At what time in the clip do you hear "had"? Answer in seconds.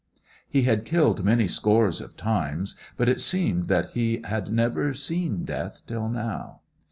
0.63-0.83, 4.25-4.51